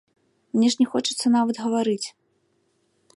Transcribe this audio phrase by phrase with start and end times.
[0.55, 2.07] Мне ж не хочацца нават гаварыць.